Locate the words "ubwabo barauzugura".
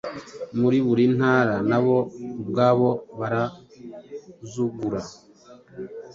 2.41-5.01